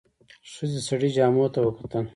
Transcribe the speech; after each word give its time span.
ښځې 0.51 0.75
د 0.75 0.77
سړي 0.87 1.09
جامو 1.15 1.45
ته 1.53 1.59
وکتل. 1.63 2.03